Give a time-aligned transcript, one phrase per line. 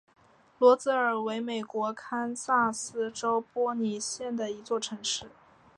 [0.57, 5.29] 罗泽尔为美国堪萨斯州波尼县的一座城市。